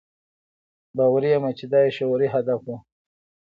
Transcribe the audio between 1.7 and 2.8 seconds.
دا یې شعوري هدف و.